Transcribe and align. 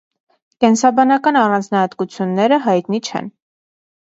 Կենսաբանական 0.63 1.37
առանձնահատկություններերը 1.43 2.59
հայտնի 2.67 3.03
չեն։ 3.11 3.31